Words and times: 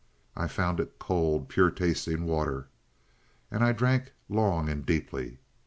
I 0.35 0.47
found 0.47 0.79
it 0.79 0.97
cold, 0.97 1.47
pure 1.47 1.69
tasting 1.69 2.25
water, 2.25 2.69
and 3.51 3.63
I 3.63 3.71
drank 3.71 4.13
long 4.29 4.67
and 4.67 4.83
deeply. 4.83 5.37